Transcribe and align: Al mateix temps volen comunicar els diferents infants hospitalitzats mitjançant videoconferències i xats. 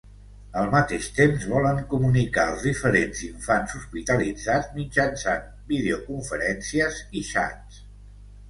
Al 0.59 0.69
mateix 0.75 1.09
temps 1.17 1.43
volen 1.49 1.81
comunicar 1.91 2.45
els 2.53 2.65
diferents 2.69 3.21
infants 3.27 3.75
hospitalitzats 3.81 4.73
mitjançant 4.81 5.47
videoconferències 5.75 6.99
i 7.23 7.25
xats. 7.33 7.85